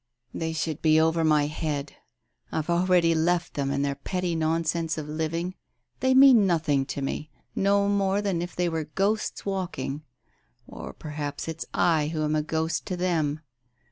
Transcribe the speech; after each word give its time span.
"They 0.33 0.51
should 0.51 0.81
be 0.81 0.99
over 0.99 1.23
my 1.23 1.45
head. 1.45 1.93
Fve 2.51 2.71
already 2.71 3.13
left 3.13 3.53
them 3.53 3.69
and 3.69 3.85
their 3.85 3.93
petty 3.93 4.33
nonsense 4.33 4.97
of 4.97 5.07
living. 5.07 5.53
They 5.99 6.15
mean 6.15 6.47
nothing 6.47 6.87
to 6.87 7.03
me, 7.03 7.29
no 7.55 7.87
more 7.87 8.19
than 8.19 8.41
if 8.41 8.55
they 8.55 8.67
were 8.67 8.85
ghosts 8.85 9.45
walking. 9.45 10.01
Or 10.65 10.91
perhaps 10.91 11.47
it's 11.47 11.67
I 11.71 12.07
who 12.07 12.23
am 12.23 12.35
a 12.35 12.41
ghost 12.41 12.87
to 12.87 12.97
them? 12.97 13.41